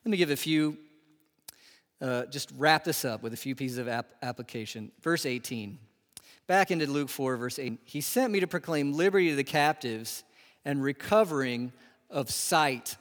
[0.04, 0.76] Let me give a few,
[2.00, 4.90] uh, just wrap this up with a few pieces of ap- application.
[5.00, 5.78] Verse 18,
[6.46, 7.78] back into Luke 4, verse 8.
[7.84, 10.24] He sent me to proclaim liberty to the captives
[10.64, 11.72] and recovering
[12.10, 12.96] of sight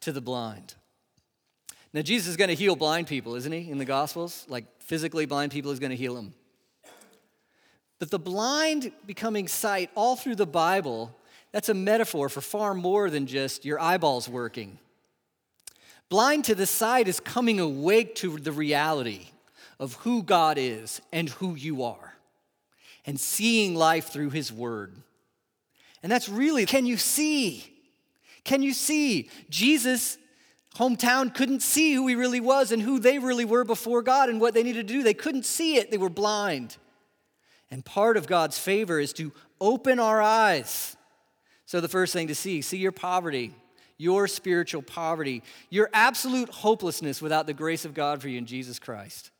[0.00, 0.74] to the blind.
[1.92, 4.44] Now, Jesus is going to heal blind people, isn't he, in the Gospels?
[4.48, 6.34] Like physically blind people, is going to heal them.
[8.00, 11.16] But the blind becoming sight all through the Bible
[11.54, 14.76] that's a metaphor for far more than just your eyeballs working.
[16.08, 19.28] Blind to the sight is coming awake to the reality
[19.78, 22.14] of who God is and who you are,
[23.06, 24.96] and seeing life through His Word.
[26.02, 27.72] And that's really, can you see?
[28.42, 29.30] Can you see?
[29.48, 30.18] Jesus'
[30.74, 34.40] hometown couldn't see who he really was and who they really were before God and
[34.40, 35.04] what they needed to do.
[35.04, 36.78] They couldn't see it, they were blind.
[37.70, 40.96] And part of God's favor is to open our eyes
[41.66, 43.54] so, the first thing to see see your poverty,
[43.96, 48.78] your spiritual poverty, your absolute hopelessness without the grace of God for you in Jesus
[48.78, 49.30] Christ.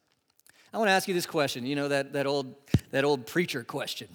[0.73, 2.53] I want to ask you this question, you know, that, that, old,
[2.91, 4.09] that old preacher question.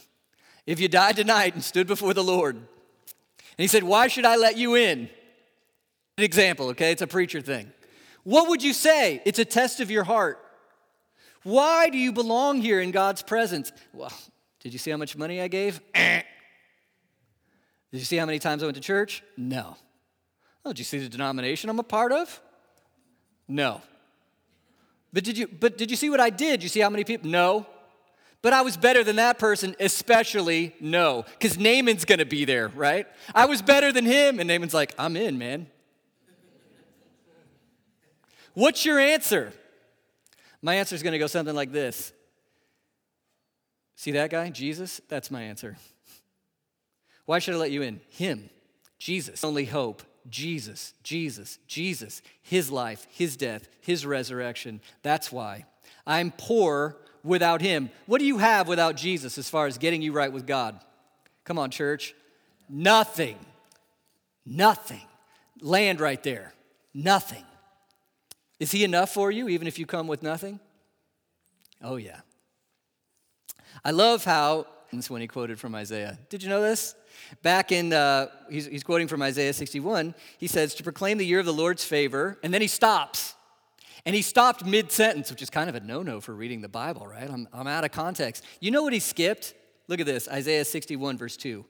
[0.65, 2.65] If you died tonight and stood before the Lord, and
[3.57, 5.09] he said, Why should I let you in?
[6.17, 6.91] An example, okay?
[6.91, 7.71] It's a preacher thing.
[8.23, 9.21] What would you say?
[9.25, 10.37] It's a test of your heart.
[11.43, 13.71] Why do you belong here in God's presence?
[13.93, 14.11] Well,
[14.59, 15.79] did you see how much money I gave?
[17.91, 19.23] Did you see how many times I went to church?
[19.35, 19.75] No.
[20.63, 22.39] Oh, did you see the denomination I'm a part of?
[23.47, 23.81] No.
[25.11, 26.59] But did you but did you see what I did?
[26.59, 27.29] Did you see how many people?
[27.29, 27.65] No.
[28.41, 31.25] But I was better than that person, especially no.
[31.37, 33.07] Because Naaman's gonna be there, right?
[33.35, 35.67] I was better than him, and Naaman's like, I'm in, man.
[38.53, 39.51] What's your answer?
[40.61, 42.13] My answer is gonna go something like this.
[43.95, 45.01] See that guy, Jesus?
[45.09, 45.75] That's my answer.
[47.29, 48.01] Why should I let you in?
[48.09, 48.49] Him,
[48.97, 49.43] Jesus.
[49.43, 50.01] Only hope,
[50.31, 54.81] Jesus, Jesus, Jesus, His life, His death, His resurrection.
[55.03, 55.65] That's why.
[56.07, 57.91] I'm poor without Him.
[58.07, 60.79] What do you have without Jesus as far as getting you right with God?
[61.43, 62.15] Come on, church.
[62.67, 63.37] Nothing.
[64.43, 65.05] Nothing.
[65.61, 66.55] Land right there.
[66.95, 67.43] nothing.
[68.59, 70.59] Is he enough for you, even if you come with nothing?
[71.79, 72.21] Oh, yeah.
[73.85, 76.17] I love how, when he quoted from Isaiah.
[76.29, 76.95] Did you know this?
[77.43, 81.39] Back in, uh, he's, he's quoting from Isaiah 61, he says, To proclaim the year
[81.39, 83.35] of the Lord's favor, and then he stops.
[84.05, 86.69] And he stopped mid sentence, which is kind of a no no for reading the
[86.69, 87.29] Bible, right?
[87.29, 88.43] I'm, I'm out of context.
[88.59, 89.53] You know what he skipped?
[89.87, 91.65] Look at this Isaiah 61, verse 2.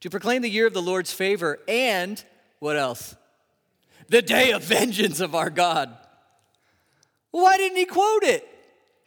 [0.00, 2.22] To proclaim the year of the Lord's favor and
[2.58, 3.16] what else?
[4.08, 5.96] The day of vengeance of our God.
[7.30, 8.46] Why didn't he quote it?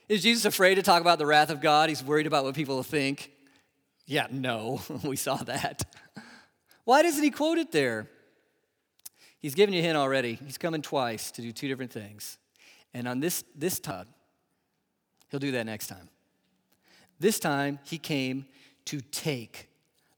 [0.10, 1.88] Is Jesus afraid to talk about the wrath of God?
[1.88, 3.32] He's worried about what people will think.
[4.08, 5.84] Yeah, no, we saw that.
[6.84, 8.10] Why doesn't he quote it there?
[9.38, 10.34] He's given you a hint already.
[10.34, 12.40] He's coming twice to do two different things.
[12.92, 14.08] And on this, this time,
[15.30, 16.10] he'll do that next time.
[17.20, 18.48] This time, he came
[18.86, 19.70] to take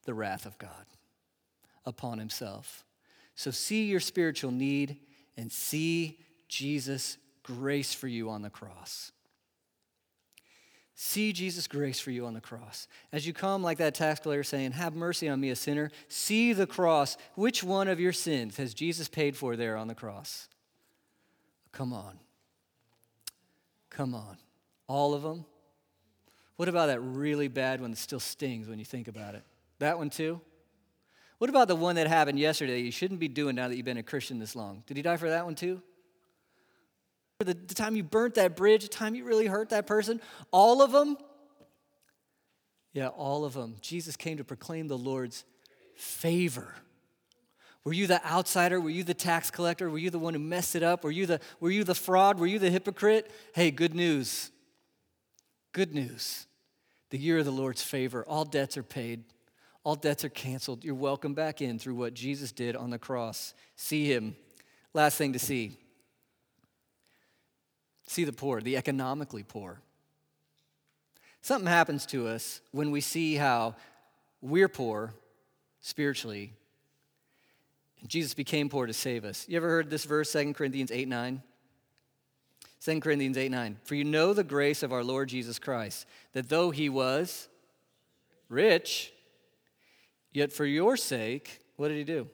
[0.06, 0.86] the wrath of God
[1.86, 2.86] upon himself.
[3.36, 4.98] So see your spiritual need
[5.36, 9.12] and see Jesus' grace for you on the cross.
[11.04, 12.88] See Jesus' grace for you on the cross.
[13.12, 16.54] As you come, like that tax collector saying, Have mercy on me, a sinner, see
[16.54, 17.18] the cross.
[17.34, 20.48] Which one of your sins has Jesus paid for there on the cross?
[21.72, 22.20] Come on.
[23.90, 24.38] Come on.
[24.86, 25.46] All of them?
[26.58, 29.42] What about that really bad one that still stings when you think about it?
[29.80, 30.40] That one too?
[31.40, 33.98] What about the one that happened yesterday you shouldn't be doing now that you've been
[33.98, 34.84] a Christian this long?
[34.86, 35.82] Did he die for that one too?
[37.44, 40.22] The, the time you burnt that bridge, the time you really hurt that person,
[40.52, 41.18] all of them?
[42.94, 43.78] Yeah, all of them.
[43.82, 45.46] Jesus came to proclaim the Lord's
[45.96, 46.74] favor.
[47.84, 48.80] Were you the outsider?
[48.80, 49.90] Were you the tax collector?
[49.90, 51.04] Were you the one who messed it up?
[51.04, 52.40] Were you the, were you the fraud?
[52.40, 53.32] Were you the hypocrite?
[53.54, 54.52] Hey, good news.
[55.72, 56.46] Good news.
[57.10, 58.24] The year of the Lord's favor.
[58.28, 59.24] All debts are paid,
[59.84, 60.84] all debts are canceled.
[60.84, 63.54] You're welcome back in through what Jesus did on the cross.
[63.76, 64.36] See Him.
[64.94, 65.78] Last thing to see
[68.08, 69.82] See the poor, the economically poor.
[71.42, 73.76] Something happens to us when we see how
[74.42, 75.14] we're poor
[75.82, 76.54] spiritually,
[78.00, 79.46] and Jesus became poor to save us.
[79.48, 81.42] You ever heard this verse, 2 Corinthians 8 9?
[82.84, 83.78] 2 Corinthians 8 9.
[83.84, 87.48] For you know the grace of our Lord Jesus Christ, that though he was
[88.50, 89.14] rich,
[90.32, 92.28] yet for your sake, what did he do?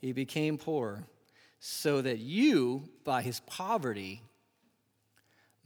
[0.00, 1.04] He became poor,
[1.60, 4.22] so that you, by his poverty,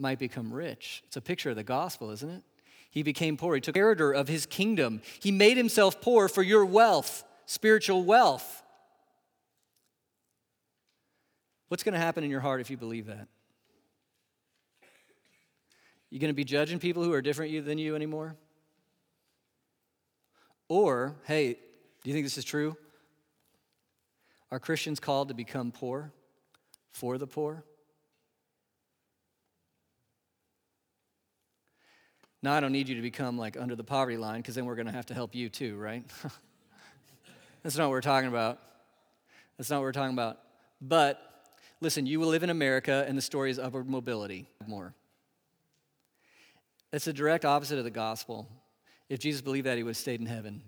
[0.00, 1.02] might become rich.
[1.06, 2.42] It's a picture of the gospel, isn't it?
[2.90, 3.54] He became poor.
[3.54, 5.02] He took character of his kingdom.
[5.20, 8.62] He made himself poor for your wealth, spiritual wealth.
[11.68, 13.28] What's going to happen in your heart if you believe that?
[16.10, 18.34] You going to be judging people who are different than you anymore?
[20.68, 22.76] Or, hey, do you think this is true?
[24.50, 26.12] Are Christians called to become poor
[26.92, 27.64] for the poor?
[32.42, 34.74] Now, I don't need you to become like under the poverty line because then we're
[34.74, 36.04] going to have to help you too, right?
[37.62, 38.58] That's not what we're talking about.
[39.58, 40.38] That's not what we're talking about.
[40.80, 41.20] But
[41.80, 44.94] listen, you will live in America and the story is upward mobility more.
[46.92, 48.48] It's the direct opposite of the gospel.
[49.08, 50.62] If Jesus believed that, he would have stayed in heaven.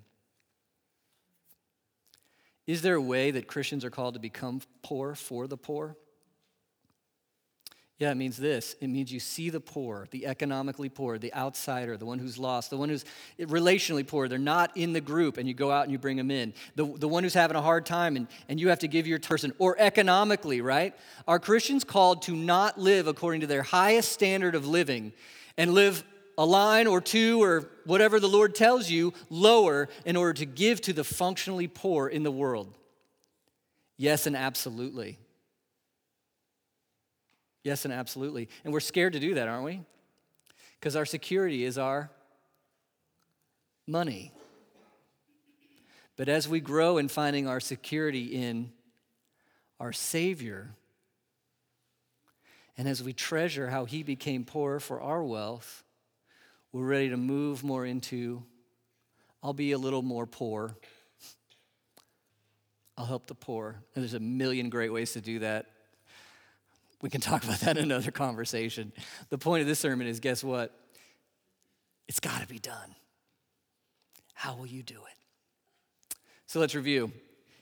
[2.66, 5.96] Is there a way that Christians are called to become poor for the poor?
[7.98, 8.74] Yeah, it means this.
[8.80, 12.70] It means you see the poor, the economically poor, the outsider, the one who's lost,
[12.70, 13.04] the one who's
[13.38, 14.26] relationally poor.
[14.26, 16.52] They're not in the group, and you go out and you bring them in.
[16.74, 19.20] The, the one who's having a hard time, and, and you have to give your
[19.20, 20.96] person, or economically, right?
[21.28, 25.12] Are Christians called to not live according to their highest standard of living
[25.56, 26.02] and live
[26.36, 30.80] a line or two or whatever the Lord tells you lower in order to give
[30.82, 32.76] to the functionally poor in the world?
[33.96, 35.18] Yes, and absolutely.
[37.62, 38.48] Yes, and absolutely.
[38.64, 39.82] And we're scared to do that, aren't we?
[40.78, 42.10] Because our security is our
[43.86, 44.32] money.
[46.16, 48.72] But as we grow in finding our security in
[49.80, 50.74] our Savior,
[52.76, 55.84] and as we treasure how He became poor for our wealth,
[56.72, 58.42] we're ready to move more into
[59.42, 60.76] I'll be a little more poor.
[62.96, 63.82] I'll help the poor.
[63.94, 65.66] And there's a million great ways to do that.
[67.02, 68.92] We can talk about that in another conversation.
[69.28, 70.72] The point of this sermon is guess what?
[72.08, 72.94] It's got to be done.
[74.34, 76.16] How will you do it?
[76.46, 77.12] So let's review.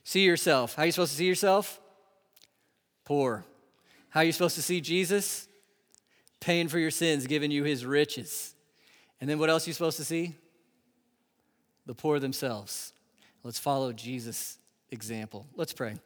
[0.05, 0.75] See yourself.
[0.75, 1.81] How are you supposed to see yourself?
[3.05, 3.45] Poor.
[4.11, 5.49] How are you supposed to see Jesus?
[6.41, 8.55] Paying for your sins, giving you his riches.
[9.21, 10.37] And then what else are you supposed to see?
[11.87, 12.93] The poor themselves.
[13.43, 14.59] Let's follow Jesus'
[14.91, 15.47] example.
[15.55, 15.97] Let's pray.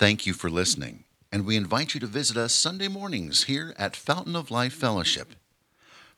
[0.00, 3.94] Thank you for listening, and we invite you to visit us Sunday mornings here at
[3.94, 5.34] Fountain of Life Fellowship.